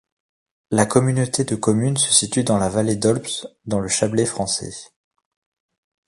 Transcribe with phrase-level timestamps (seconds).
[0.71, 4.71] La communauté de communes se situe dans la Vallée d'Aulps, dans le Chablais français.